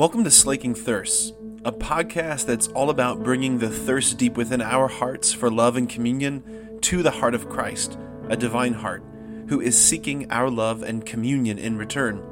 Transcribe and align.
Welcome 0.00 0.24
to 0.24 0.30
Slaking 0.30 0.74
Thirsts, 0.74 1.34
a 1.62 1.70
podcast 1.70 2.46
that's 2.46 2.68
all 2.68 2.88
about 2.88 3.22
bringing 3.22 3.58
the 3.58 3.68
thirst 3.68 4.16
deep 4.16 4.34
within 4.34 4.62
our 4.62 4.88
hearts 4.88 5.30
for 5.30 5.50
love 5.50 5.76
and 5.76 5.86
communion 5.86 6.78
to 6.80 7.02
the 7.02 7.10
heart 7.10 7.34
of 7.34 7.50
Christ, 7.50 7.98
a 8.30 8.34
divine 8.34 8.72
heart, 8.72 9.04
who 9.48 9.60
is 9.60 9.76
seeking 9.76 10.32
our 10.32 10.48
love 10.48 10.82
and 10.82 11.04
communion 11.04 11.58
in 11.58 11.76
return. 11.76 12.22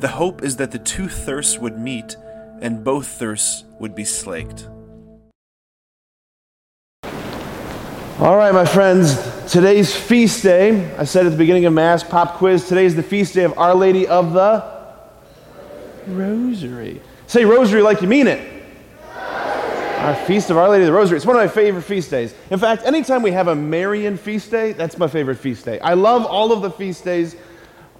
The 0.00 0.08
hope 0.08 0.42
is 0.42 0.56
that 0.56 0.70
the 0.70 0.78
two 0.78 1.08
thirsts 1.08 1.58
would 1.58 1.78
meet 1.78 2.14
and 2.60 2.84
both 2.84 3.06
thirsts 3.06 3.64
would 3.80 3.94
be 3.94 4.04
slaked. 4.04 4.68
All 8.18 8.36
right, 8.36 8.52
my 8.52 8.66
friends, 8.66 9.16
today's 9.50 9.96
feast 9.96 10.42
day. 10.42 10.94
I 10.96 11.04
said 11.04 11.24
at 11.24 11.30
the 11.32 11.38
beginning 11.38 11.64
of 11.64 11.72
Mass, 11.72 12.04
pop 12.04 12.34
quiz. 12.34 12.68
Today 12.68 12.84
is 12.84 12.94
the 12.94 13.02
feast 13.02 13.32
day 13.32 13.44
of 13.44 13.56
Our 13.56 13.74
Lady 13.74 14.06
of 14.06 14.34
the 14.34 14.71
Rosary. 16.08 17.00
Say 17.26 17.44
rosary 17.44 17.82
like 17.82 18.02
you 18.02 18.08
mean 18.08 18.26
it. 18.26 18.62
Our 19.14 20.16
feast 20.16 20.50
of 20.50 20.56
Our 20.56 20.68
Lady 20.68 20.82
of 20.82 20.88
the 20.88 20.92
Rosary. 20.92 21.16
It's 21.16 21.24
one 21.24 21.36
of 21.36 21.42
my 21.42 21.48
favorite 21.48 21.82
feast 21.82 22.10
days. 22.10 22.34
In 22.50 22.58
fact, 22.58 22.84
anytime 22.84 23.22
we 23.22 23.30
have 23.30 23.46
a 23.46 23.54
Marian 23.54 24.16
feast 24.16 24.50
day, 24.50 24.72
that's 24.72 24.98
my 24.98 25.06
favorite 25.06 25.36
feast 25.36 25.64
day. 25.64 25.78
I 25.78 25.94
love 25.94 26.26
all 26.26 26.50
of 26.50 26.60
the 26.60 26.70
feast 26.70 27.04
days 27.04 27.36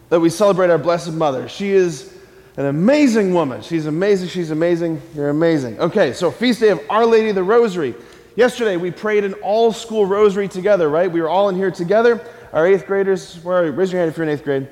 that 0.09 0.19
we 0.19 0.29
celebrate 0.29 0.69
our 0.69 0.79
Blessed 0.79 1.13
Mother. 1.13 1.49
She 1.49 1.71
is 1.71 2.13
an 2.57 2.67
amazing 2.67 3.33
woman. 3.33 3.63
She's 3.63 3.87
amazing. 3.87 4.29
She's 4.29 4.51
amazing. 4.51 5.01
You're 5.15 5.31
amazing. 5.31 5.79
Okay, 5.79 6.13
so 6.13 6.31
feast 6.31 6.59
day 6.61 6.71
of 6.71 6.81
Our 6.91 7.07
Lady 7.07 7.29
of 7.29 7.37
the 7.37 7.45
Rosary. 7.45 7.95
Yesterday 8.35 8.77
we 8.77 8.91
prayed 8.91 9.25
an 9.25 9.35
all 9.35 9.73
school 9.73 10.05
rosary 10.05 10.49
together, 10.49 10.89
right? 10.89 11.11
We 11.11 11.21
were 11.21 11.29
all 11.29 11.51
in 11.51 11.55
here 11.55 11.71
together. 11.71 12.21
Our 12.53 12.67
eighth 12.67 12.87
graders, 12.87 13.37
where 13.45 13.59
are 13.59 13.67
you? 13.67 13.71
Raise 13.71 13.93
your 13.93 14.01
hand 14.01 14.11
if 14.11 14.17
you're 14.17 14.27
in 14.27 14.33
eighth 14.33 14.43
grade. 14.43 14.67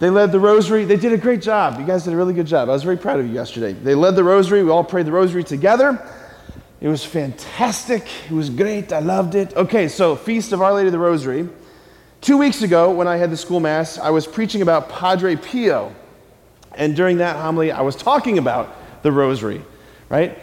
They 0.00 0.08
led 0.08 0.32
the 0.32 0.40
rosary. 0.40 0.86
They 0.86 0.96
did 0.96 1.12
a 1.12 1.18
great 1.18 1.42
job. 1.42 1.78
You 1.78 1.84
guys 1.86 2.04
did 2.04 2.14
a 2.14 2.16
really 2.16 2.32
good 2.32 2.46
job. 2.46 2.70
I 2.70 2.72
was 2.72 2.82
very 2.82 2.96
proud 2.96 3.20
of 3.20 3.26
you 3.26 3.34
yesterday. 3.34 3.74
They 3.74 3.94
led 3.94 4.16
the 4.16 4.24
rosary. 4.24 4.64
We 4.64 4.70
all 4.70 4.82
prayed 4.82 5.04
the 5.04 5.12
rosary 5.12 5.44
together. 5.44 6.02
It 6.80 6.88
was 6.88 7.04
fantastic. 7.04 8.06
It 8.24 8.32
was 8.32 8.48
great. 8.48 8.94
I 8.94 9.00
loved 9.00 9.34
it. 9.34 9.54
Okay, 9.54 9.88
so 9.88 10.16
Feast 10.16 10.52
of 10.52 10.62
Our 10.62 10.72
Lady 10.72 10.86
of 10.86 10.92
the 10.92 10.98
Rosary. 10.98 11.46
Two 12.22 12.38
weeks 12.38 12.62
ago, 12.62 12.90
when 12.90 13.06
I 13.06 13.18
had 13.18 13.30
the 13.30 13.36
school 13.36 13.60
mass, 13.60 13.98
I 13.98 14.08
was 14.08 14.26
preaching 14.26 14.62
about 14.62 14.88
Padre 14.88 15.36
Pio. 15.36 15.94
And 16.74 16.96
during 16.96 17.18
that 17.18 17.36
homily, 17.36 17.70
I 17.70 17.82
was 17.82 17.94
talking 17.94 18.38
about 18.38 18.74
the 19.02 19.12
rosary, 19.12 19.62
right? 20.08 20.38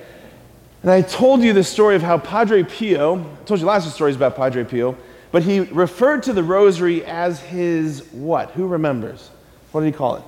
And 0.84 0.92
I 0.92 1.02
told 1.02 1.42
you 1.42 1.54
the 1.54 1.64
story 1.64 1.96
of 1.96 2.04
how 2.04 2.20
Padre 2.20 2.62
Pio, 2.62 3.20
I 3.20 3.46
told 3.46 3.60
you 3.60 3.66
lots 3.66 3.88
of 3.88 3.94
stories 3.94 4.16
about 4.16 4.36
Padre 4.36 4.64
Pio, 4.64 4.96
but 5.32 5.42
he 5.42 5.62
referred 5.62 6.22
to 6.24 6.34
the 6.34 6.44
rosary 6.44 7.04
as 7.06 7.40
his 7.40 8.04
what? 8.12 8.52
Who 8.52 8.68
remembers? 8.68 9.32
What 9.72 9.82
did 9.82 9.88
he 9.88 9.98
call 9.98 10.16
it? 10.16 10.24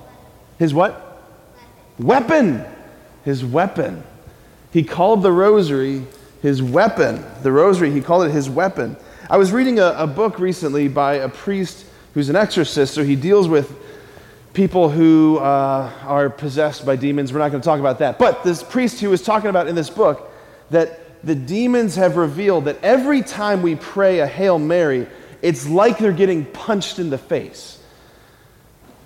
His 0.58 0.74
what? 0.74 1.22
Weapon. 1.98 2.64
His 3.24 3.44
weapon. 3.44 4.02
He 4.72 4.82
called 4.82 5.22
the 5.22 5.32
rosary 5.32 6.04
his 6.42 6.62
weapon. 6.62 7.24
The 7.42 7.52
rosary, 7.52 7.90
he 7.90 8.00
called 8.00 8.26
it 8.26 8.30
his 8.30 8.48
weapon. 8.48 8.96
I 9.28 9.36
was 9.36 9.52
reading 9.52 9.78
a, 9.78 9.94
a 9.96 10.06
book 10.06 10.38
recently 10.38 10.88
by 10.88 11.14
a 11.14 11.28
priest 11.28 11.86
who's 12.14 12.28
an 12.28 12.36
exorcist, 12.36 12.94
so 12.94 13.04
he 13.04 13.16
deals 13.16 13.48
with 13.48 13.76
people 14.52 14.88
who 14.90 15.38
uh, 15.38 15.92
are 16.04 16.28
possessed 16.28 16.84
by 16.84 16.96
demons. 16.96 17.32
We're 17.32 17.38
not 17.38 17.50
going 17.50 17.60
to 17.60 17.64
talk 17.64 17.78
about 17.78 18.00
that. 18.00 18.18
But 18.18 18.42
this 18.42 18.62
priest 18.62 19.00
who 19.00 19.10
was 19.10 19.22
talking 19.22 19.50
about 19.50 19.68
in 19.68 19.74
this 19.74 19.90
book 19.90 20.32
that 20.70 21.24
the 21.24 21.34
demons 21.34 21.94
have 21.96 22.16
revealed 22.16 22.64
that 22.64 22.82
every 22.82 23.22
time 23.22 23.62
we 23.62 23.76
pray 23.76 24.20
a 24.20 24.26
Hail 24.26 24.58
Mary, 24.58 25.06
it's 25.42 25.68
like 25.68 25.98
they're 25.98 26.12
getting 26.12 26.46
punched 26.46 26.98
in 26.98 27.10
the 27.10 27.18
face. 27.18 27.79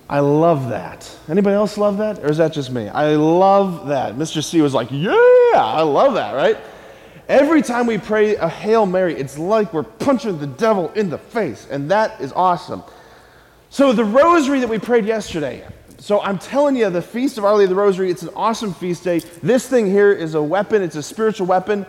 I 0.08 0.20
love 0.20 0.68
that. 0.68 1.10
Anybody 1.28 1.54
else 1.54 1.78
love 1.78 1.98
that? 1.98 2.18
Or 2.18 2.30
is 2.30 2.36
that 2.36 2.52
just 2.52 2.70
me? 2.70 2.88
I 2.88 3.14
love 3.14 3.88
that. 3.88 4.16
Mr. 4.16 4.44
C 4.44 4.60
was 4.60 4.74
like, 4.74 4.88
Yeah, 4.90 5.14
I 5.54 5.82
love 5.82 6.14
that, 6.14 6.34
right? 6.34 6.58
Every 7.28 7.62
time 7.62 7.86
we 7.86 7.96
pray 7.96 8.36
a 8.36 8.48
Hail 8.48 8.84
Mary, 8.84 9.14
it's 9.14 9.38
like 9.38 9.72
we're 9.72 9.82
punching 9.82 10.38
the 10.38 10.46
devil 10.46 10.90
in 10.92 11.08
the 11.08 11.16
face, 11.16 11.66
and 11.70 11.90
that 11.90 12.20
is 12.20 12.32
awesome. 12.32 12.82
So, 13.70 13.92
the 13.92 14.04
rosary 14.04 14.60
that 14.60 14.68
we 14.68 14.78
prayed 14.78 15.06
yesterday, 15.06 15.66
so 15.98 16.20
I'm 16.20 16.38
telling 16.38 16.76
you, 16.76 16.90
the 16.90 17.00
Feast 17.00 17.38
of 17.38 17.46
Our 17.46 17.54
Lady 17.54 17.64
of 17.64 17.70
the 17.70 17.76
Rosary, 17.76 18.10
it's 18.10 18.22
an 18.22 18.28
awesome 18.36 18.74
feast 18.74 19.04
day. 19.04 19.20
This 19.42 19.66
thing 19.66 19.86
here 19.86 20.12
is 20.12 20.34
a 20.34 20.42
weapon, 20.42 20.82
it's 20.82 20.96
a 20.96 21.02
spiritual 21.02 21.46
weapon. 21.46 21.86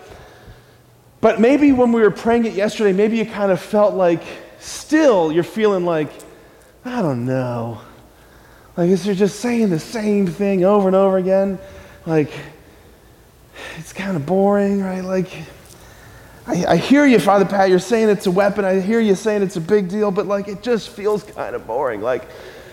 But 1.19 1.41
maybe 1.41 1.73
when 1.73 1.91
we 1.91 2.01
were 2.01 2.11
praying 2.11 2.45
it 2.45 2.53
yesterday, 2.53 2.93
maybe 2.93 3.17
you 3.17 3.25
kind 3.25 3.51
of 3.51 3.59
felt 3.59 3.93
like, 3.93 4.23
still, 4.59 5.33
you're 5.33 5.43
feeling 5.43 5.83
like, 5.83 6.09
I 6.85 7.01
don't 7.01 7.25
know. 7.25 7.81
Like, 8.77 8.89
is 8.89 9.05
you're 9.05 9.15
just 9.15 9.39
saying 9.39 9.69
the 9.69 9.79
same 9.79 10.27
thing 10.27 10.65
over 10.65 10.87
and 10.87 10.95
over 10.95 11.17
again. 11.17 11.59
Like, 12.05 12.31
it's 13.77 13.93
kind 13.93 14.17
of 14.17 14.25
boring, 14.25 14.81
right? 14.81 15.03
Like, 15.03 15.31
I, 16.45 16.65
I, 16.65 16.75
hear 16.75 17.05
you, 17.05 17.19
Father 17.19 17.45
Pat. 17.45 17.69
You're 17.69 17.79
saying 17.79 18.09
it's 18.09 18.27
a 18.27 18.31
weapon. 18.31 18.65
I 18.65 18.81
hear 18.81 18.99
you 18.99 19.15
saying 19.15 19.41
it's 19.41 19.55
a 19.55 19.61
big 19.61 19.89
deal, 19.89 20.11
but 20.11 20.27
like, 20.27 20.47
it 20.47 20.61
just 20.61 20.89
feels 20.89 21.23
kind 21.23 21.55
of 21.55 21.65
boring. 21.65 22.01
Like, 22.01 22.23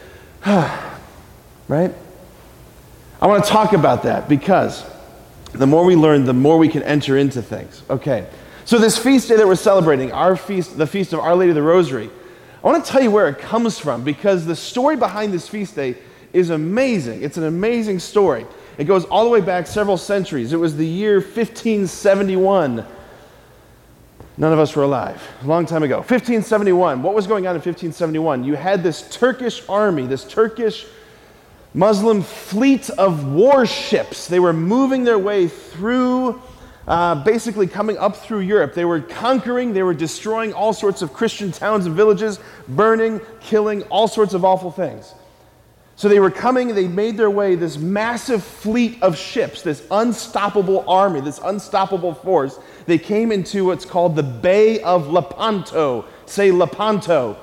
right? 0.47 1.95
I 3.21 3.27
want 3.27 3.45
to 3.45 3.51
talk 3.51 3.73
about 3.73 4.03
that 4.03 4.29
because 4.29 4.85
the 5.53 5.67
more 5.67 5.85
we 5.85 5.95
learn, 5.95 6.25
the 6.25 6.35
more 6.35 6.59
we 6.59 6.69
can 6.69 6.83
enter 6.83 7.17
into 7.17 7.41
things. 7.41 7.83
Okay. 7.89 8.27
So, 8.65 8.79
this 8.79 8.99
feast 8.99 9.29
day 9.29 9.37
that 9.37 9.47
we're 9.47 9.55
celebrating, 9.55 10.13
our 10.13 10.37
feast, 10.37 10.77
the 10.77 10.87
feast 10.87 11.13
of 11.13 11.21
Our 11.21 11.35
Lady 11.35 11.51
of 11.51 11.57
the 11.57 11.63
Rosary, 11.63 12.11
I 12.63 12.69
want 12.69 12.85
to 12.85 12.91
tell 12.91 13.03
you 13.03 13.11
where 13.11 13.29
it 13.29 13.39
comes 13.39 13.79
from 13.79 14.05
because 14.05 14.47
the 14.47 14.55
story 14.55 14.97
behind 14.97 15.33
this 15.33 15.49
feast 15.49 15.75
day 15.75 15.97
is 16.33 16.51
amazing. 16.51 17.23
It's 17.23 17.37
an 17.37 17.45
amazing 17.45 17.99
story. 17.99 18.47
It 18.79 18.85
goes 18.85 19.05
all 19.07 19.25
the 19.25 19.31
way 19.31 19.41
back 19.41 19.67
several 19.67 19.97
centuries. 19.97 20.53
It 20.53 20.57
was 20.59 20.77
the 20.77 20.87
year 20.87 21.17
1571. 21.17 22.87
None 24.37 24.53
of 24.53 24.59
us 24.59 24.75
were 24.77 24.85
alive. 24.85 25.23
A 25.43 25.47
long 25.47 25.67
time 25.67 25.83
ago. 25.83 25.97
1571. 25.97 27.03
What 27.03 27.15
was 27.15 27.27
going 27.27 27.47
on 27.47 27.57
in 27.57 27.61
1571? 27.61 28.45
You 28.45 28.55
had 28.55 28.83
this 28.83 29.09
Turkish 29.11 29.63
army, 29.69 30.07
this 30.07 30.25
Turkish 30.25 30.87
Muslim 31.75 32.23
fleet 32.23 32.91
of 32.91 33.33
warships. 33.33 34.29
They 34.29 34.41
were 34.41 34.53
moving 34.53 35.05
their 35.05 35.19
way 35.19 35.49
through 35.49 36.41
uh, 36.87 37.23
basically 37.25 37.67
coming 37.67 37.97
up 37.99 38.17
through 38.17 38.41
Europe. 38.41 38.75
They 38.75 38.85
were 38.85 39.01
conquering, 39.01 39.73
they 39.73 39.83
were 39.83 39.95
destroying 39.95 40.53
all 40.53 40.73
sorts 40.73 41.03
of 41.03 41.13
Christian 41.13 41.53
towns 41.53 41.87
and 41.87 41.95
villages, 41.95 42.41
burning, 42.69 43.21
killing, 43.41 43.83
all 43.85 44.09
sorts 44.09 44.35
of 44.35 44.45
awful 44.45 44.71
things. 44.71 45.15
So 45.95 46.09
they 46.09 46.19
were 46.19 46.31
coming, 46.31 46.75
they 46.75 46.89
made 46.89 47.17
their 47.17 47.31
way, 47.31 47.55
this 47.55 47.77
massive 47.77 48.43
fleet 48.43 49.01
of 49.03 49.17
ships, 49.17 49.63
this 49.63 49.87
unstoppable 49.91 50.85
army, 50.89 51.21
this 51.21 51.39
unstoppable 51.45 52.15
force. 52.15 52.59
They 52.87 52.99
came 52.99 53.31
into 53.31 53.67
what's 53.67 53.85
called 53.85 54.17
the 54.17 54.23
Bay 54.23 54.81
of 54.81 55.09
Lepanto. 55.09 56.07
Say 56.27 56.51
Lepanto. 56.51 57.37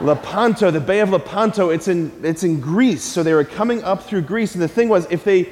Lepanto, 0.00 0.70
the 0.70 0.80
Bay 0.80 1.00
of 1.00 1.10
Lepanto, 1.10 1.70
it's 1.70 1.88
in, 1.88 2.12
it's 2.24 2.42
in 2.42 2.60
Greece. 2.60 3.04
So 3.04 3.22
they 3.22 3.34
were 3.34 3.44
coming 3.44 3.84
up 3.84 4.02
through 4.02 4.22
Greece. 4.22 4.54
And 4.54 4.62
the 4.62 4.68
thing 4.68 4.88
was, 4.88 5.06
if 5.10 5.22
they 5.22 5.50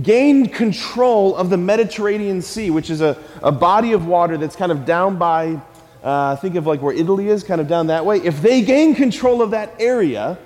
gained 0.00 0.52
control 0.52 1.36
of 1.36 1.50
the 1.50 1.56
Mediterranean 1.56 2.40
Sea, 2.40 2.70
which 2.70 2.88
is 2.88 3.00
a, 3.00 3.18
a 3.42 3.52
body 3.52 3.92
of 3.92 4.06
water 4.06 4.38
that's 4.38 4.56
kind 4.56 4.72
of 4.72 4.86
down 4.86 5.18
by, 5.18 5.60
uh, 6.02 6.36
think 6.36 6.54
of 6.54 6.66
like 6.66 6.80
where 6.80 6.94
Italy 6.94 7.28
is, 7.28 7.44
kind 7.44 7.60
of 7.60 7.68
down 7.68 7.88
that 7.88 8.06
way. 8.06 8.18
If 8.18 8.40
they 8.40 8.62
gain 8.62 8.94
control 8.94 9.42
of 9.42 9.50
that 9.50 9.74
area, 9.78 10.38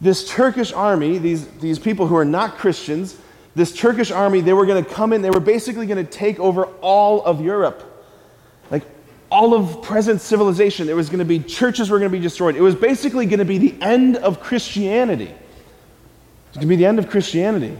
this 0.00 0.28
Turkish 0.28 0.72
army, 0.72 1.18
these, 1.18 1.46
these 1.58 1.78
people 1.78 2.06
who 2.06 2.16
are 2.16 2.24
not 2.24 2.58
Christians, 2.58 3.16
this 3.54 3.74
Turkish 3.74 4.10
army, 4.10 4.40
they 4.40 4.52
were 4.52 4.66
going 4.66 4.84
to 4.84 4.90
come 4.90 5.12
in, 5.12 5.22
they 5.22 5.30
were 5.30 5.40
basically 5.40 5.86
going 5.86 6.04
to 6.04 6.10
take 6.10 6.38
over 6.38 6.64
all 6.80 7.24
of 7.24 7.40
Europe. 7.40 7.82
Like 8.70 8.84
all 9.30 9.54
of 9.54 9.82
present 9.82 10.20
civilization. 10.20 10.86
There 10.86 10.96
was 10.96 11.08
going 11.08 11.18
to 11.18 11.24
be, 11.24 11.40
churches 11.40 11.90
were 11.90 11.98
going 11.98 12.10
to 12.10 12.16
be 12.16 12.22
destroyed. 12.22 12.56
It 12.56 12.60
was 12.60 12.74
basically 12.74 13.26
going 13.26 13.40
to 13.40 13.44
be 13.44 13.58
the 13.58 13.74
end 13.82 14.16
of 14.16 14.40
Christianity. 14.40 15.34
It's 16.48 16.56
going 16.56 16.62
to 16.62 16.68
be 16.68 16.76
the 16.76 16.86
end 16.86 16.98
of 16.98 17.10
Christianity. 17.10 17.76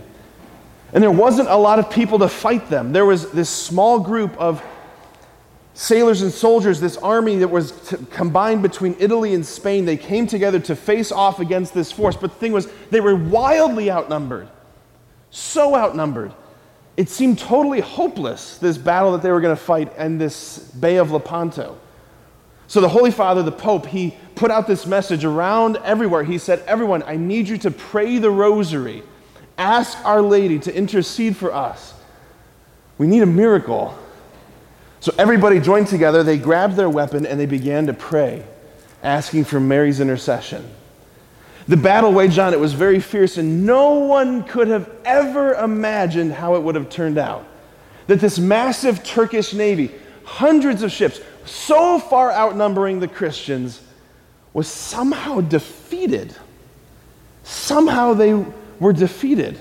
And 0.93 1.03
there 1.03 1.11
wasn't 1.11 1.49
a 1.49 1.57
lot 1.57 1.79
of 1.79 1.91
people 1.91 2.19
to 2.21 2.29
fight 2.29 2.71
them. 2.71 2.93
There 2.93 3.05
was 3.05 3.31
this 3.31 3.51
small 3.51 4.01
group 4.01 4.37
of 4.39 4.63
sailors 5.75 6.23
and 6.23 6.33
soldiers, 6.33 6.81
this 6.81 6.97
army 6.97 7.37
that 7.37 7.49
was 7.49 7.73
t- 7.89 7.97
combined 8.11 8.63
between 8.63 8.97
Italy 8.99 9.35
and 9.35 9.45
Spain. 9.45 9.85
They 9.85 9.97
came 9.97 10.27
together 10.27 10.59
to 10.61 10.75
face 10.75 11.13
off 11.13 11.41
against 11.41 11.75
this 11.75 11.93
force. 11.93 12.17
But 12.17 12.33
the 12.33 12.39
thing 12.39 12.53
was, 12.53 12.69
they 12.91 13.01
were 13.01 13.15
wildly 13.15 13.91
outnumbered. 13.91 14.49
So 15.31 15.77
outnumbered. 15.77 16.33
It 16.97 17.09
seemed 17.09 17.39
totally 17.39 17.81
hopeless, 17.81 18.59
this 18.59 18.77
battle 18.77 19.13
that 19.13 19.23
they 19.23 19.31
were 19.31 19.41
going 19.41 19.55
to 19.55 19.63
fight 19.63 19.97
in 19.99 20.19
this 20.19 20.59
Bay 20.59 20.97
of 20.97 21.13
Lepanto. 21.13 21.79
So 22.67 22.81
the 22.81 22.89
Holy 22.89 23.13
Father, 23.13 23.43
the 23.43 23.53
Pope, 23.53 23.87
he 23.87 24.17
put 24.35 24.51
out 24.51 24.67
this 24.67 24.85
message 24.85 25.25
around 25.25 25.77
everywhere. 25.85 26.25
He 26.25 26.39
said, 26.39 26.63
Everyone, 26.67 27.03
I 27.05 27.17
need 27.17 27.49
you 27.49 27.57
to 27.59 27.71
pray 27.71 28.19
the 28.19 28.31
rosary 28.31 29.05
ask 29.59 30.03
Our 30.05 30.23
Lady 30.23 30.59
to 30.61 30.75
intercede 30.75 31.37
for 31.37 31.53
us. 31.53 31.95
We 32.97 33.07
need 33.07 33.23
a 33.23 33.27
miracle. 33.27 33.99
So 35.01 35.13
everybody 35.19 35.61
joined 35.61 35.89
together, 35.89 36.23
they 36.23 36.39
grabbed 36.39 36.77
their 36.77 36.91
weapon, 36.91 37.27
and 37.27 37.39
they 37.39 37.47
began 37.47 37.87
to 37.87 37.95
pray, 37.95 38.45
asking 39.03 39.45
for 39.45 39.61
Mary's 39.61 40.01
intercession. 40.01 40.69
The 41.69 41.77
battle 41.77 42.13
waged 42.13 42.39
on, 42.39 42.55
it 42.55 42.61
was 42.61 42.73
very 42.73 42.99
fierce, 42.99 43.37
and 43.37 43.67
no 43.67 43.95
one 43.95 44.43
could 44.45 44.69
have 44.69 44.91
ever 45.05 45.55
imagined 45.55 46.33
how 46.33 46.55
it 46.55 46.63
would 46.63 46.75
have 46.75 46.89
turned 46.89 47.19
out. 47.19 47.47
That 48.07 48.21
this 48.21 48.39
massive 48.39 49.05
Turkish 49.05 49.53
navy, 49.53 49.93
hundreds 50.25 50.83
of 50.83 50.91
ships, 50.91 51.21
so 51.45 51.99
far 51.99 52.33
outnumbering 52.33 53.01
the 53.01 53.09
Christians, 53.09 53.83
was 54.55 54.67
somehow 54.67 55.43
defeated. 55.43 56.35
Somehow 57.45 58.15
they 58.15 58.45
were 58.81 58.93
defeated. 58.93 59.59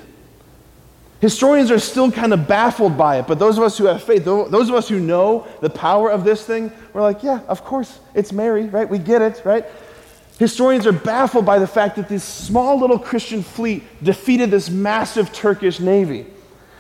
Historians 1.19 1.71
are 1.71 1.79
still 1.79 2.11
kind 2.11 2.31
of 2.31 2.47
baffled 2.47 2.95
by 2.95 3.17
it, 3.17 3.27
but 3.27 3.39
those 3.39 3.57
of 3.57 3.63
us 3.63 3.77
who 3.77 3.85
have 3.85 4.03
faith, 4.03 4.23
those 4.23 4.69
of 4.69 4.75
us 4.75 4.87
who 4.87 4.99
know 4.99 5.47
the 5.61 5.69
power 5.69 6.11
of 6.11 6.23
this 6.23 6.45
thing, 6.45 6.71
we're 6.93 7.01
like, 7.01 7.23
yeah, 7.23 7.39
of 7.47 7.63
course, 7.63 7.99
it's 8.13 8.31
Mary, 8.31 8.65
right? 8.65 8.87
We 8.87 8.99
get 8.99 9.23
it, 9.23 9.41
right? 9.43 9.65
Historians 10.37 10.85
are 10.85 10.91
baffled 10.91 11.45
by 11.45 11.57
the 11.57 11.65
fact 11.65 11.95
that 11.95 12.07
this 12.07 12.23
small 12.23 12.79
little 12.79 12.99
Christian 12.99 13.41
fleet 13.41 13.83
defeated 14.03 14.51
this 14.51 14.69
massive 14.69 15.33
Turkish 15.33 15.79
navy. 15.79 16.27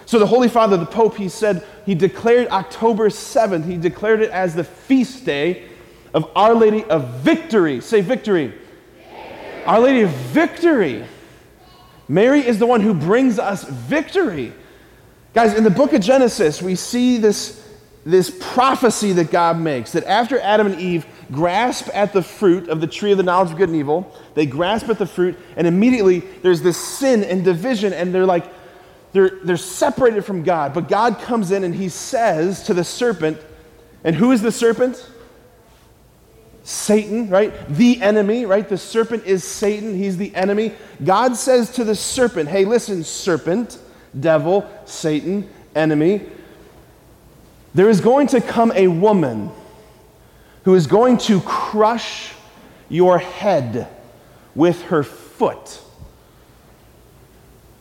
So 0.05 0.19
the 0.19 0.27
Holy 0.27 0.47
Father, 0.47 0.77
the 0.77 0.85
Pope, 0.85 1.17
he 1.17 1.27
said, 1.27 1.65
he 1.83 1.95
declared 1.95 2.47
October 2.49 3.09
7th, 3.09 3.65
he 3.65 3.75
declared 3.75 4.21
it 4.21 4.29
as 4.29 4.53
the 4.53 4.63
feast 4.63 5.25
day 5.25 5.67
of 6.13 6.29
Our 6.35 6.53
Lady 6.53 6.83
of 6.83 7.09
Victory. 7.21 7.81
Say 7.81 8.01
victory. 8.01 8.47
victory. 8.47 9.63
Our 9.65 9.79
Lady 9.79 10.01
of 10.01 10.11
Victory. 10.11 11.05
Mary 12.07 12.45
is 12.45 12.59
the 12.59 12.65
one 12.65 12.81
who 12.81 12.93
brings 12.93 13.39
us 13.39 13.63
victory. 13.63 14.53
Guys, 15.33 15.53
in 15.53 15.63
the 15.63 15.69
book 15.69 15.93
of 15.93 16.01
Genesis, 16.01 16.61
we 16.61 16.75
see 16.75 17.17
this, 17.17 17.63
this 18.05 18.35
prophecy 18.53 19.13
that 19.13 19.29
God 19.29 19.59
makes 19.59 19.91
that 19.91 20.03
after 20.05 20.39
Adam 20.39 20.67
and 20.67 20.79
Eve 20.79 21.05
grasp 21.31 21.89
at 21.93 22.13
the 22.13 22.23
fruit 22.23 22.69
of 22.69 22.81
the 22.81 22.87
tree 22.87 23.11
of 23.11 23.17
the 23.17 23.23
knowledge 23.23 23.51
of 23.51 23.57
good 23.57 23.69
and 23.69 23.77
evil. 23.77 24.15
They 24.33 24.45
grasp 24.45 24.89
at 24.89 24.97
the 24.97 25.05
fruit, 25.05 25.37
and 25.55 25.67
immediately 25.67 26.19
there's 26.19 26.61
this 26.61 26.77
sin 26.77 27.23
and 27.23 27.43
division, 27.43 27.93
and 27.93 28.13
they're 28.13 28.25
like, 28.25 28.45
they're, 29.13 29.31
they're 29.43 29.57
separated 29.57 30.23
from 30.23 30.43
God. 30.43 30.73
But 30.73 30.87
God 30.87 31.19
comes 31.19 31.51
in 31.51 31.63
and 31.63 31.73
he 31.73 31.89
says 31.89 32.63
to 32.63 32.73
the 32.73 32.83
serpent, 32.83 33.39
and 34.03 34.15
who 34.15 34.31
is 34.31 34.41
the 34.41 34.51
serpent? 34.51 35.09
Satan, 36.67 37.29
right? 37.29 37.53
The 37.69 38.01
enemy, 38.01 38.45
right? 38.45 38.67
The 38.67 38.77
serpent 38.77 39.23
is 39.25 39.45
Satan. 39.45 39.95
He's 39.95 40.17
the 40.17 40.35
enemy. 40.35 40.73
God 41.01 41.37
says 41.37 41.71
to 41.75 41.85
the 41.85 41.95
serpent, 41.95 42.49
hey, 42.49 42.65
listen, 42.65 43.05
serpent, 43.05 43.79
devil, 44.19 44.69
Satan, 44.83 45.49
enemy, 45.73 46.23
there 47.73 47.89
is 47.89 48.01
going 48.01 48.27
to 48.27 48.41
come 48.41 48.73
a 48.75 48.89
woman 48.89 49.49
who 50.65 50.75
is 50.75 50.87
going 50.87 51.19
to 51.19 51.39
crush 51.39 52.33
your 52.89 53.17
head 53.17 53.87
with 54.53 54.81
her 54.87 55.03
foot. 55.03 55.79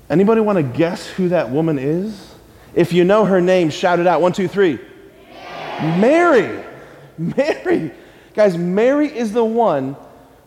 Anybody 0.09 0.43
want 0.43 0.59
to 0.59 0.63
guess 0.63 1.09
who 1.09 1.31
that 1.31 1.51
woman 1.51 1.81
is? 1.81 2.35
If 2.73 2.93
you 2.93 3.03
know 3.03 3.25
her 3.25 3.41
name, 3.41 3.71
shout 3.71 3.99
it 3.99 4.07
out. 4.07 4.21
One, 4.21 4.33
two, 4.33 4.47
three. 4.47 4.79
Mary. 5.81 6.65
Mary. 7.19 7.91
Guys, 8.37 8.59
Mary 8.59 9.09
is 9.09 9.33
the 9.33 9.45
one 9.45 9.97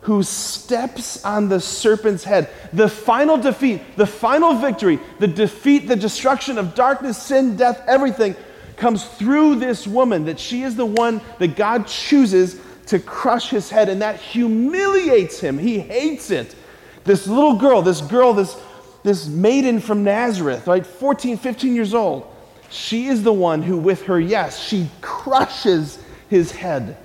who 0.01 0.21
steps 0.21 1.25
on 1.25 1.49
the 1.49 1.59
serpent's 1.59 2.23
head. 2.23 2.47
The 2.71 2.87
final 2.87 3.35
defeat, 3.35 3.81
the 3.97 4.05
final 4.05 4.53
victory, 4.53 4.99
the 5.17 5.27
defeat, 5.27 5.87
the 5.87 5.95
destruction 5.95 6.59
of 6.59 6.75
darkness, 6.75 7.21
sin, 7.21 7.57
death, 7.57 7.81
everything 7.87 8.35
comes 8.77 9.03
through 9.03 9.55
this 9.55 9.87
woman, 9.87 10.25
that 10.25 10.39
she 10.39 10.61
is 10.61 10.75
the 10.75 10.85
one 10.85 11.19
that 11.39 11.57
God 11.57 11.87
chooses 11.87 12.61
to 12.85 12.99
crush 12.99 13.49
his 13.49 13.71
head, 13.71 13.89
and 13.89 14.01
that 14.03 14.19
humiliates 14.19 15.39
him. 15.39 15.57
He 15.57 15.79
hates 15.79 16.31
it. 16.31 16.55
This 17.03 17.27
little 17.27 17.55
girl, 17.55 17.81
this 17.81 18.01
girl, 18.01 18.33
this, 18.33 18.55
this 19.03 19.27
maiden 19.27 19.79
from 19.79 20.03
Nazareth, 20.03 20.67
right, 20.67 20.85
14, 20.85 21.37
15 21.37 21.75
years 21.75 21.95
old, 21.95 22.31
she 22.69 23.07
is 23.07 23.23
the 23.23 23.33
one 23.33 23.63
who, 23.63 23.77
with 23.77 24.03
her 24.03 24.19
yes, 24.19 24.59
she 24.59 24.89
crushes 25.01 25.99
his 26.29 26.51
head. 26.51 26.95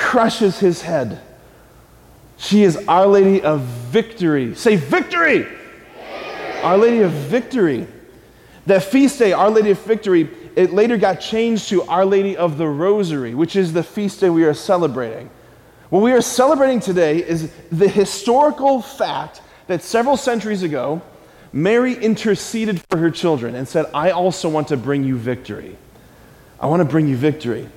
Crushes 0.00 0.58
his 0.58 0.80
head. 0.82 1.20
She 2.38 2.64
is 2.64 2.76
Our 2.88 3.06
Lady 3.06 3.42
of 3.42 3.60
Victory. 3.60 4.54
Say 4.54 4.76
victory! 4.76 5.42
victory! 5.42 6.60
Our 6.62 6.78
Lady 6.78 7.00
of 7.02 7.12
Victory. 7.12 7.86
That 8.64 8.82
feast 8.82 9.18
day, 9.18 9.32
Our 9.32 9.50
Lady 9.50 9.70
of 9.70 9.78
Victory, 9.80 10.28
it 10.56 10.72
later 10.72 10.96
got 10.96 11.20
changed 11.20 11.68
to 11.68 11.82
Our 11.82 12.06
Lady 12.06 12.34
of 12.34 12.56
the 12.56 12.66
Rosary, 12.66 13.34
which 13.34 13.56
is 13.56 13.74
the 13.74 13.82
feast 13.82 14.20
day 14.20 14.30
we 14.30 14.44
are 14.44 14.54
celebrating. 14.54 15.28
What 15.90 16.00
we 16.00 16.12
are 16.12 16.22
celebrating 16.22 16.80
today 16.80 17.18
is 17.18 17.52
the 17.70 17.88
historical 17.88 18.80
fact 18.80 19.42
that 19.66 19.82
several 19.82 20.16
centuries 20.16 20.62
ago, 20.62 21.02
Mary 21.52 21.94
interceded 21.94 22.80
for 22.88 22.96
her 22.96 23.10
children 23.10 23.54
and 23.54 23.68
said, 23.68 23.86
I 23.92 24.12
also 24.12 24.48
want 24.48 24.68
to 24.68 24.78
bring 24.78 25.04
you 25.04 25.18
victory. 25.18 25.76
I 26.58 26.66
want 26.66 26.80
to 26.80 26.86
bring 26.86 27.06
you 27.06 27.16
victory. 27.16 27.68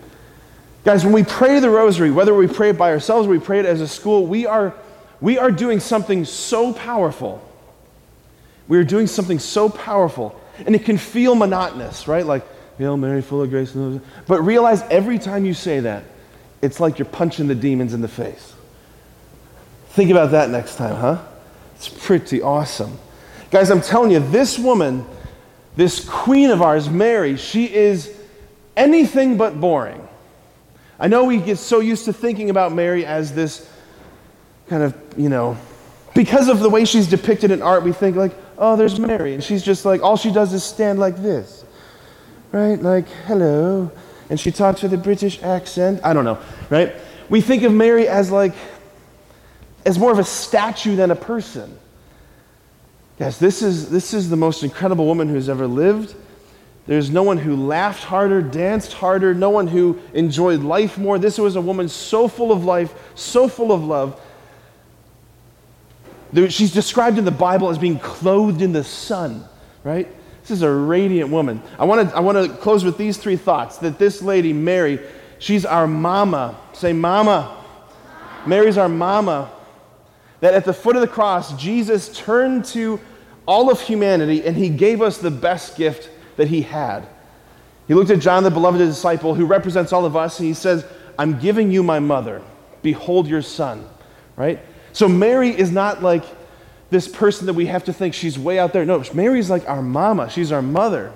Guys, 0.83 1.06
when 1.06 1.13
we 1.13 1.24
pray 1.24 1.59
the 1.59 1.69
rosary, 1.69 2.12
whether 2.12 2.35
we 2.35 2.47
pray 2.47 2.71
it 2.71 2.77
by 2.77 2.91
ourselves 2.91 3.27
or 3.27 3.30
we 3.30 3.39
pray 3.39 3.59
it 3.59 3.65
as 3.65 3.80
a 3.80 3.88
school, 3.88 4.25
we 4.25 4.45
are, 4.45 4.74
we 5.21 5.38
are 5.38 5.51
doing 5.51 5.80
something 5.80 6.25
so 6.25 6.74
powerful. 6.74 7.41
We 8.68 8.77
are 8.77 8.83
doing 8.83 9.07
something 9.07 9.39
so 9.39 9.69
powerful. 9.69 10.39
And 10.65 10.75
it 10.75 10.83
can 10.83 10.97
feel 10.97 11.35
monotonous, 11.35 12.07
right? 12.07 12.25
Like, 12.25 12.45
Hail 12.77 12.97
Mary, 12.97 13.21
full 13.21 13.41
of 13.41 13.50
grace. 13.50 13.74
And 13.75 14.01
but 14.27 14.41
realize 14.41 14.81
every 14.83 15.19
time 15.19 15.45
you 15.45 15.53
say 15.53 15.80
that, 15.81 16.03
it's 16.62 16.80
like 16.80 17.00
you're 17.00 17.06
punching 17.06 17.47
the 17.47 17.56
demons 17.56 17.94
in 17.94 18.01
the 18.01 18.07
face. 18.07 18.53
Think 19.89 20.09
about 20.09 20.31
that 20.31 20.50
next 20.50 20.75
time, 20.75 20.95
huh? 20.95 21.24
It's 21.75 21.88
pretty 21.88 22.41
awesome. 22.41 22.97
Guys, 23.51 23.69
I'm 23.69 23.81
telling 23.81 24.12
you, 24.12 24.19
this 24.19 24.57
woman, 24.57 25.06
this 25.75 26.03
queen 26.07 26.50
of 26.50 26.62
ours, 26.62 26.89
Mary, 26.89 27.38
she 27.38 27.71
is 27.71 28.12
anything 28.75 29.38
but 29.38 29.59
boring. 29.59 30.07
I 31.00 31.07
know 31.07 31.25
we 31.25 31.38
get 31.38 31.57
so 31.57 31.80
used 31.80 32.06
to 32.06 32.13
thinking 32.13 32.50
about 32.50 32.74
Mary 32.74 33.06
as 33.06 33.34
this 33.34 33.69
kind 34.68 34.84
of, 34.84 34.95
you 35.18 35.30
know, 35.30 35.57
because 36.13 36.48
of 36.48 36.60
the 36.60 36.69
way 36.69 36.86
she's 36.86 37.07
depicted 37.07 37.51
in 37.51 37.62
art, 37.62 37.84
we 37.84 37.92
think 37.92 38.16
like, 38.16 38.34
oh, 38.57 38.75
there's 38.75 39.00
Mary. 39.00 39.34
And 39.34 39.44
she's 39.44 39.63
just 39.63 39.86
like, 39.86 40.01
all 40.01 40.16
she 40.16 40.31
does 40.31 40.54
is 40.54 40.63
stand 40.63 41.00
like 41.00 41.18
this 41.18 41.63
right? 42.54 42.81
Like, 42.81 43.07
hello. 43.25 43.92
And 44.30 44.40
she 44.40 44.51
talks 44.51 44.81
with 44.81 44.94
a 44.94 44.98
British 44.98 45.44
accent. 45.44 46.00
I 46.04 46.13
don't 46.13 46.24
know, 46.24 46.40
right? 46.69 46.95
We 47.28 47.42
think 47.42 47.63
of 47.63 47.74
Mary 47.74 48.07
as 48.07 48.31
like, 48.31 48.54
as 49.86 50.00
more 50.00 50.12
of 50.12 50.19
a 50.19 50.24
statue 50.24 50.95
than 50.95 51.12
a 51.12 51.16
person. 51.16 51.78
Yes, 53.19 53.38
this 53.38 53.62
is, 53.62 53.90
this 53.90 54.13
is 54.13 54.30
the 54.30 54.38
most 54.38 54.63
incredible 54.63 55.06
woman 55.06 55.28
who's 55.28 55.50
ever 55.50 55.68
lived. 55.68 56.16
There's 56.85 57.09
no 57.09 57.23
one 57.23 57.37
who 57.37 57.56
laughed 57.56 58.04
harder, 58.04 58.42
danced 58.42 58.94
harder, 58.94 59.33
no 59.33 59.49
one 59.49 59.68
who 59.68 59.99
enjoyed 60.13 60.61
life 60.61 60.97
more. 60.97 61.18
This 61.18 61.37
was 61.37 61.56
a 61.56 61.61
woman 61.61 61.87
so 61.87 62.28
full 62.28 62.52
of 62.52 62.66
life, 62.66 62.94
so 63.16 63.47
full 63.47 63.71
of 63.71 63.83
love. 63.83 64.19
She's 66.49 66.73
described 66.73 67.18
in 67.18 67.25
the 67.25 67.31
Bible 67.31 67.69
as 67.69 67.78
being 67.78 67.99
clothed 67.99 68.61
in 68.61 68.73
the 68.73 68.83
sun, 68.83 69.45
right? 69.83 70.07
This 70.42 70.52
is 70.52 70.61
a 70.61 70.69
radiant 70.69 71.30
woman. 71.30 71.61
I 71.80 71.85
want 71.85 72.09
to 72.09 72.16
I 72.16 72.19
want 72.19 72.37
to 72.37 72.54
close 72.57 72.83
with 72.83 72.97
these 72.97 73.18
three 73.18 73.37
thoughts 73.37 73.78
that 73.78 73.97
this 73.97 74.21
lady, 74.21 74.52
Mary, 74.52 74.99
she's 75.40 75.63
our 75.63 75.87
mama. 75.87 76.59
Say, 76.73 76.92
mama. 76.92 77.63
Mary's 78.45 78.78
our 78.78 78.90
mama. 78.90 79.52
That 80.42 80.54
at 80.54 80.66
the 80.66 80.73
foot 80.73 80.97
of 80.97 81.02
the 81.02 81.07
cross, 81.07 81.56
Jesus 81.56 82.09
turned 82.18 82.66
to 82.66 82.99
all 83.45 83.71
of 83.71 83.80
humanity 83.80 84.44
and 84.45 84.57
he 84.57 84.68
gave 84.68 85.02
us 85.02 85.18
the 85.18 85.31
best 85.31 85.78
gift 85.78 86.09
that 86.37 86.47
he 86.47 86.61
had. 86.61 87.07
He 87.87 87.94
looked 87.94 88.09
at 88.09 88.19
John, 88.19 88.44
the 88.44 88.52
beloved 88.52 88.80
disciple, 88.80 89.35
who 89.35 89.45
represents 89.45 89.92
all 89.92 90.06
of 90.06 90.16
us, 90.16 90.40
and 90.40 90.47
he 90.47 90.54
says, 90.54 90.85
I'm 91.18 91.40
giving 91.40 91.71
you 91.71 91.83
my 91.83 91.99
mother. 91.99 92.42
Behold 92.81 93.28
your 93.28 93.42
son. 93.42 93.87
Right? 94.35 94.59
So 94.94 95.07
Mary 95.07 95.49
is 95.49 95.71
not 95.71 96.02
like 96.02 96.23
this 96.90 97.07
person 97.07 97.47
that 97.47 97.54
we 97.54 97.66
have 97.66 97.83
to 97.85 97.94
think 97.94 98.13
she's 98.13 98.37
way 98.37 98.59
out 98.59 98.71
there. 98.71 98.85
No, 98.85 99.04
Mary's 99.13 99.49
like 99.49 99.68
our 99.68 99.81
mama, 99.81 100.30
she's 100.30 100.52
our 100.52 100.61
mother. 100.61 101.11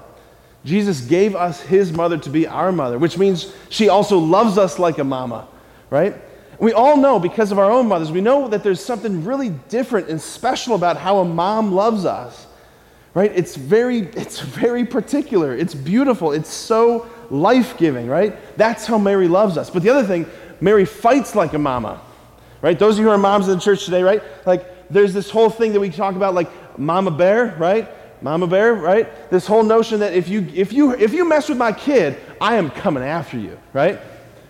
Jesus 0.66 1.02
gave 1.02 1.36
us 1.36 1.62
his 1.62 1.94
mother 1.94 2.18
to 2.18 2.30
be 2.30 2.46
our 2.48 2.72
mother, 2.72 2.98
which 2.98 3.18
means 3.18 3.54
she 3.70 3.88
also 3.88 4.18
loves 4.18 4.58
us 4.58 4.80
like 4.80 4.98
a 4.98 5.04
mama, 5.04 5.48
right? 5.90 6.16
We 6.60 6.74
all 6.74 6.98
know 6.98 7.20
because 7.20 7.52
of 7.52 7.60
our 7.60 7.72
own 7.72 7.88
mothers, 7.88 8.12
we 8.12 8.20
know 8.20 8.48
that 8.50 8.64
there's 8.64 8.84
something 8.84 9.24
really 9.24 9.50
different 9.50 10.10
and 10.10 10.20
special 10.20 10.76
about 10.76 10.98
how 10.98 11.20
a 11.20 11.26
mom 11.26 11.72
loves 11.72 12.04
us. 12.04 12.47
Right? 13.14 13.32
It's 13.34 13.56
very 13.56 14.00
it's 14.00 14.40
very 14.40 14.86
particular. 14.86 15.56
It's 15.56 15.74
beautiful. 15.74 16.32
It's 16.32 16.52
so 16.52 17.10
life-giving, 17.30 18.08
right? 18.08 18.38
That's 18.58 18.86
how 18.86 18.98
Mary 18.98 19.28
loves 19.28 19.58
us. 19.58 19.70
But 19.70 19.84
the 19.84 19.90
other 19.90 20.06
thing, 20.06 20.26
Mary 20.62 20.86
fights 20.86 21.36
like 21.36 21.54
a 21.54 21.60
mama. 21.60 22.02
Right? 22.62 22.78
Those 22.78 22.96
of 22.96 23.00
you 23.00 23.06
who 23.06 23.12
are 23.12 23.18
moms 23.18 23.48
in 23.48 23.56
the 23.56 23.62
church 23.62 23.86
today, 23.86 24.04
right? 24.04 24.22
Like 24.46 24.90
there's 24.90 25.14
this 25.14 25.30
whole 25.30 25.50
thing 25.50 25.74
that 25.74 25.80
we 25.80 25.90
talk 25.90 26.16
about 26.16 26.34
like 26.34 26.50
mama 26.78 27.12
bear, 27.12 27.56
right? 27.58 27.90
Mama 28.22 28.48
bear, 28.48 28.74
right? 28.74 29.30
This 29.30 29.46
whole 29.46 29.64
notion 29.64 30.00
that 30.00 30.14
if 30.14 30.28
you 30.28 30.48
if 30.54 30.74
you 30.74 30.94
if 30.96 31.14
you 31.14 31.24
mess 31.24 31.50
with 31.50 31.58
my 31.58 31.72
kid, 31.72 32.18
I 32.42 32.56
am 32.56 32.70
coming 32.70 33.04
after 33.04 33.38
you, 33.38 33.60
right? 33.74 34.00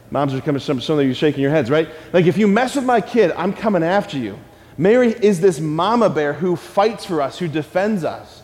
Moms 0.10 0.34
are 0.34 0.42
coming 0.42 0.62
some 0.62 0.80
some 0.80 1.00
of 1.00 1.06
you 1.06 1.14
shaking 1.14 1.42
your 1.42 1.52
heads, 1.52 1.70
right? 1.70 1.90
Like 2.14 2.26
if 2.26 2.38
you 2.38 2.48
mess 2.48 2.76
with 2.76 2.86
my 2.86 3.02
kid, 3.02 3.32
I'm 3.36 3.52
coming 3.54 3.84
after 3.84 4.18
you. 4.18 4.40
Mary 4.78 5.12
is 5.12 5.42
this 5.42 5.60
mama 5.60 6.10
bear 6.10 6.34
who 6.34 6.56
fights 6.56 7.04
for 7.04 7.22
us, 7.22 7.40
who 7.40 7.48
defends 7.48 8.04
us. 8.04 8.42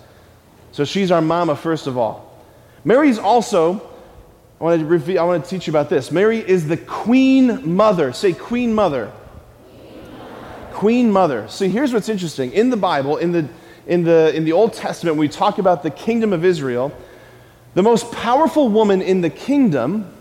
So 0.73 0.83
she's 0.85 1.11
our 1.11 1.21
mama, 1.21 1.55
first 1.55 1.85
of 1.85 1.97
all. 1.97 2.35
Mary's 2.83 3.19
also, 3.19 3.75
I 4.59 4.63
want 4.63 4.81
to, 4.81 4.85
review, 4.85 5.19
I 5.19 5.23
want 5.23 5.43
to 5.43 5.49
teach 5.49 5.67
you 5.67 5.71
about 5.71 5.87
this. 5.87 6.11
Mary 6.11 6.39
is 6.39 6.67
the 6.67 6.77
queen 6.77 7.75
mother. 7.75 8.11
Say, 8.11 8.33
queen 8.33 8.73
mother. 8.73 9.11
Queen 10.73 11.11
mother. 11.11 11.47
See, 11.47 11.69
here's 11.69 11.93
what's 11.93 12.09
interesting. 12.09 12.51
In 12.51 12.71
the 12.71 12.75
Bible, 12.75 13.17
in 13.17 13.31
the, 13.31 13.47
in 13.85 14.03
the, 14.03 14.35
in 14.35 14.45
the 14.45 14.51
Old 14.51 14.73
Testament, 14.73 15.15
we 15.15 15.29
talk 15.29 15.59
about 15.59 15.83
the 15.83 15.91
kingdom 15.91 16.33
of 16.33 16.43
Israel, 16.43 16.91
the 17.75 17.83
most 17.83 18.11
powerful 18.11 18.67
woman 18.67 19.03
in 19.03 19.21
the 19.21 19.29
kingdom 19.29 20.11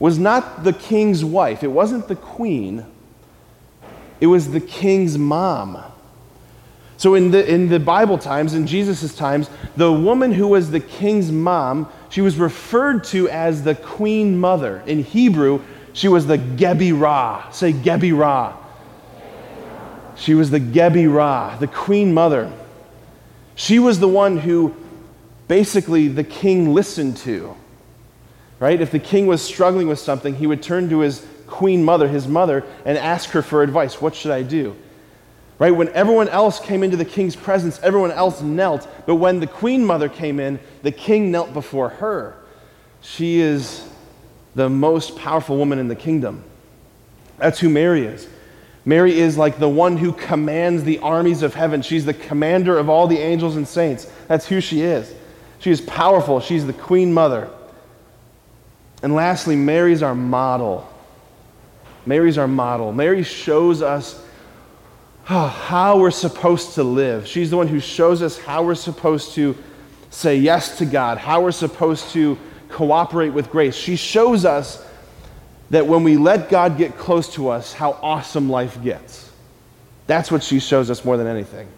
was 0.00 0.18
not 0.18 0.64
the 0.64 0.72
king's 0.72 1.24
wife, 1.24 1.62
it 1.62 1.68
wasn't 1.68 2.08
the 2.08 2.16
queen, 2.16 2.84
it 4.20 4.26
was 4.26 4.50
the 4.50 4.60
king's 4.60 5.16
mom. 5.16 5.82
So, 6.98 7.14
in 7.14 7.30
the, 7.30 7.48
in 7.48 7.68
the 7.68 7.78
Bible 7.78 8.18
times, 8.18 8.54
in 8.54 8.66
Jesus' 8.66 9.14
times, 9.14 9.48
the 9.76 9.92
woman 9.92 10.32
who 10.32 10.48
was 10.48 10.72
the 10.72 10.80
king's 10.80 11.30
mom, 11.30 11.88
she 12.10 12.20
was 12.20 12.36
referred 12.36 13.04
to 13.04 13.28
as 13.30 13.62
the 13.62 13.76
queen 13.76 14.36
mother. 14.36 14.82
In 14.84 15.04
Hebrew, 15.04 15.62
she 15.92 16.08
was 16.08 16.26
the 16.26 16.38
Gebirah. 16.38 17.54
Say 17.54 17.72
Gebirah. 17.72 18.56
She 20.16 20.34
was 20.34 20.50
the 20.50 20.58
Gebirah, 20.58 21.60
the 21.60 21.68
queen 21.68 22.12
mother. 22.12 22.52
She 23.54 23.78
was 23.78 24.00
the 24.00 24.08
one 24.08 24.36
who 24.36 24.74
basically 25.46 26.08
the 26.08 26.24
king 26.24 26.74
listened 26.74 27.16
to. 27.18 27.54
Right? 28.58 28.80
If 28.80 28.90
the 28.90 28.98
king 28.98 29.28
was 29.28 29.40
struggling 29.40 29.86
with 29.86 30.00
something, 30.00 30.34
he 30.34 30.48
would 30.48 30.64
turn 30.64 30.88
to 30.90 30.98
his 30.98 31.24
queen 31.46 31.84
mother, 31.84 32.08
his 32.08 32.26
mother, 32.26 32.64
and 32.84 32.98
ask 32.98 33.30
her 33.30 33.42
for 33.42 33.62
advice. 33.62 34.00
What 34.00 34.16
should 34.16 34.32
I 34.32 34.42
do? 34.42 34.74
Right? 35.58 35.72
When 35.72 35.88
everyone 35.88 36.28
else 36.28 36.60
came 36.60 36.82
into 36.84 36.96
the 36.96 37.04
king's 37.04 37.34
presence, 37.34 37.80
everyone 37.82 38.12
else 38.12 38.40
knelt. 38.40 38.88
But 39.06 39.16
when 39.16 39.40
the 39.40 39.46
queen 39.46 39.84
mother 39.84 40.08
came 40.08 40.38
in, 40.38 40.60
the 40.82 40.92
king 40.92 41.30
knelt 41.30 41.52
before 41.52 41.88
her. 41.88 42.36
She 43.00 43.40
is 43.40 43.88
the 44.54 44.68
most 44.68 45.16
powerful 45.16 45.56
woman 45.56 45.78
in 45.78 45.88
the 45.88 45.96
kingdom. 45.96 46.44
That's 47.38 47.58
who 47.58 47.68
Mary 47.68 48.04
is. 48.04 48.28
Mary 48.84 49.18
is 49.18 49.36
like 49.36 49.58
the 49.58 49.68
one 49.68 49.96
who 49.96 50.12
commands 50.12 50.84
the 50.84 50.98
armies 51.00 51.42
of 51.42 51.54
heaven. 51.54 51.82
She's 51.82 52.04
the 52.04 52.14
commander 52.14 52.78
of 52.78 52.88
all 52.88 53.06
the 53.06 53.18
angels 53.18 53.56
and 53.56 53.66
saints. 53.66 54.10
That's 54.28 54.46
who 54.46 54.60
she 54.60 54.82
is. 54.82 55.12
She 55.58 55.70
is 55.70 55.80
powerful. 55.80 56.40
She's 56.40 56.66
the 56.66 56.72
queen 56.72 57.12
mother. 57.12 57.50
And 59.02 59.14
lastly, 59.14 59.56
Mary's 59.56 60.02
our 60.02 60.14
model. 60.14 60.88
Mary's 62.06 62.38
our 62.38 62.48
model. 62.48 62.92
Mary 62.92 63.22
shows 63.22 63.82
us 63.82 64.24
Ah, 65.30 65.48
how 65.48 65.98
we're 65.98 66.10
supposed 66.10 66.74
to 66.74 66.82
live. 66.82 67.26
She's 67.26 67.50
the 67.50 67.56
one 67.58 67.68
who 67.68 67.80
shows 67.80 68.22
us 68.22 68.38
how 68.38 68.62
we're 68.62 68.74
supposed 68.74 69.34
to 69.34 69.54
say 70.08 70.36
yes 70.36 70.78
to 70.78 70.86
God, 70.86 71.18
how 71.18 71.42
we're 71.42 71.52
supposed 71.52 72.10
to 72.12 72.38
cooperate 72.70 73.30
with 73.30 73.50
grace. 73.50 73.76
She 73.76 73.96
shows 73.96 74.46
us 74.46 74.82
that 75.68 75.86
when 75.86 76.02
we 76.02 76.16
let 76.16 76.48
God 76.48 76.78
get 76.78 76.96
close 76.96 77.34
to 77.34 77.50
us, 77.50 77.74
how 77.74 77.98
awesome 78.00 78.48
life 78.48 78.82
gets. 78.82 79.30
That's 80.06 80.30
what 80.32 80.42
she 80.42 80.60
shows 80.60 80.90
us 80.90 81.04
more 81.04 81.18
than 81.18 81.26
anything. 81.26 81.68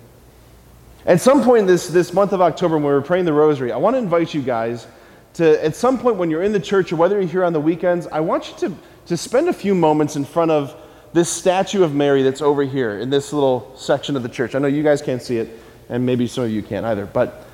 At 1.04 1.20
some 1.20 1.42
point 1.42 1.66
this, 1.66 1.88
this 1.88 2.12
month 2.12 2.32
of 2.32 2.40
October, 2.40 2.76
when 2.76 2.84
we 2.84 2.92
were 2.92 3.02
praying 3.02 3.24
the 3.24 3.32
rosary, 3.32 3.72
I 3.72 3.78
want 3.78 3.94
to 3.94 3.98
invite 3.98 4.32
you 4.32 4.42
guys 4.42 4.86
to, 5.34 5.64
at 5.64 5.74
some 5.74 5.98
point 5.98 6.16
when 6.16 6.30
you're 6.30 6.44
in 6.44 6.52
the 6.52 6.60
church 6.60 6.92
or 6.92 6.96
whether 6.96 7.20
you're 7.20 7.28
here 7.28 7.44
on 7.44 7.52
the 7.52 7.60
weekends, 7.60 8.06
I 8.06 8.20
want 8.20 8.48
you 8.48 8.68
to, 8.68 8.76
to 9.06 9.16
spend 9.16 9.48
a 9.48 9.52
few 9.52 9.74
moments 9.74 10.14
in 10.14 10.24
front 10.24 10.52
of 10.52 10.79
this 11.12 11.28
statue 11.28 11.82
of 11.82 11.94
Mary 11.94 12.22
that's 12.22 12.42
over 12.42 12.62
here 12.62 12.98
in 12.98 13.10
this 13.10 13.32
little 13.32 13.72
section 13.76 14.16
of 14.16 14.22
the 14.22 14.28
church. 14.28 14.54
I 14.54 14.58
know 14.58 14.68
you 14.68 14.82
guys 14.82 15.02
can't 15.02 15.22
see 15.22 15.38
it, 15.38 15.58
and 15.88 16.04
maybe 16.06 16.26
some 16.26 16.44
of 16.44 16.50
you 16.50 16.62
can't 16.62 16.86
either, 16.86 17.06
but 17.06 17.46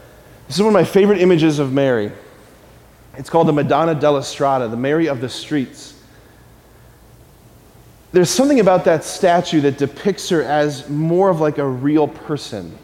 this 0.47 0.57
is 0.57 0.63
one 0.63 0.69
of 0.69 0.75
my 0.75 0.85
favorite 0.85 1.21
images 1.21 1.59
of 1.59 1.73
Mary. 1.73 2.13
It's 3.17 3.31
called 3.31 3.49
the 3.49 3.53
Madonna 3.53 3.95
della 3.95 4.23
Strada, 4.23 4.69
the 4.69 4.77
Mary 4.77 5.09
of 5.09 5.21
the 5.21 5.29
streets. 5.29 5.95
There's 8.13 8.31
something 8.31 8.61
about 8.61 8.85
that 8.85 9.05
statue 9.05 9.61
that 9.63 9.79
depicts 9.79 10.29
her 10.29 10.43
as 10.43 10.89
more 10.89 11.29
of 11.29 11.41
like 11.41 11.59
a 11.59 11.67
real 11.67 12.09
person. 12.09 12.79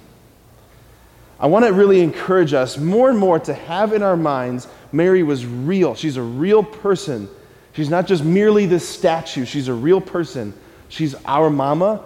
I 1.39 1.47
want 1.47 1.65
to 1.65 1.73
really 1.73 2.01
encourage 2.01 2.55
us 2.55 2.79
more 2.79 3.11
and 3.11 3.19
more 3.19 3.39
to 3.41 3.53
have 3.53 3.93
in 3.93 4.03
our 4.03 4.17
minds 4.17 4.69
Mary 4.93 5.23
was 5.23 5.45
real. 5.47 5.95
She's 5.95 6.17
a 6.17 6.23
real 6.23 6.63
person. 6.63 7.29
She's 7.73 7.89
not 7.89 8.07
just 8.07 8.25
merely 8.25 8.67
this 8.67 8.87
statue, 8.87 9.45
she's 9.45 9.69
a 9.69 9.75
real 9.75 10.01
person. 10.01 10.55
She's 10.93 11.15
our 11.25 11.49
mama. 11.49 12.05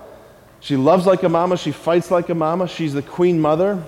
She 0.60 0.76
loves 0.76 1.06
like 1.06 1.24
a 1.24 1.28
mama. 1.28 1.56
She 1.56 1.72
fights 1.72 2.12
like 2.12 2.28
a 2.28 2.36
mama. 2.36 2.68
She's 2.68 2.92
the 2.92 3.02
queen 3.02 3.40
mother. 3.40 3.82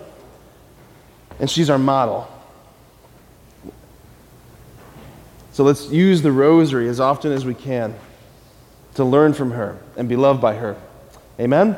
And 1.39 1.49
she's 1.49 1.71
our 1.71 1.79
model. 1.79 2.29
So 5.53 5.63
let's 5.63 5.89
use 5.89 6.23
the 6.23 6.33
rosary 6.33 6.89
as 6.89 6.99
often 6.99 7.31
as 7.31 7.45
we 7.45 7.55
can 7.55 7.95
to 8.95 9.05
learn 9.05 9.35
from 9.35 9.53
her 9.53 9.79
and 9.97 10.09
be 10.09 10.17
loved 10.17 10.41
by 10.41 10.55
her. 10.55 10.77
Amen? 11.39 11.77